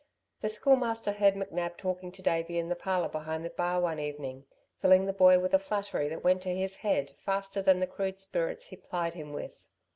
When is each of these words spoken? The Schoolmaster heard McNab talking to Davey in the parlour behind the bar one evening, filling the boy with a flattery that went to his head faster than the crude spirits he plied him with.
The 0.41 0.49
Schoolmaster 0.49 1.11
heard 1.11 1.35
McNab 1.35 1.77
talking 1.77 2.11
to 2.13 2.23
Davey 2.23 2.57
in 2.57 2.69
the 2.69 2.75
parlour 2.75 3.07
behind 3.09 3.45
the 3.45 3.51
bar 3.51 3.79
one 3.81 3.99
evening, 3.99 4.45
filling 4.81 5.05
the 5.05 5.13
boy 5.13 5.37
with 5.37 5.53
a 5.53 5.59
flattery 5.59 6.07
that 6.09 6.23
went 6.23 6.41
to 6.41 6.55
his 6.55 6.77
head 6.77 7.11
faster 7.19 7.61
than 7.61 7.79
the 7.79 7.85
crude 7.85 8.19
spirits 8.19 8.69
he 8.69 8.77
plied 8.77 9.13
him 9.13 9.31
with. 9.31 9.63